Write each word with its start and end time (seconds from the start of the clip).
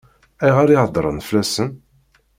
Ayɣer 0.43 0.67
i 0.69 0.77
heddṛen 0.83 1.19
fell-asen? 1.27 1.69